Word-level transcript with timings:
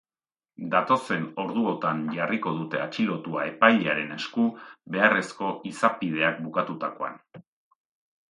Datozen 0.69 1.25
orduotan 1.41 1.99
jarriko 2.15 2.53
dute 2.61 2.79
atxilotua 2.85 3.43
epailearen 3.51 4.15
esku, 4.15 4.45
beharrezko 4.95 5.51
izapideak 5.73 6.41
bukatutakoan. 6.47 7.21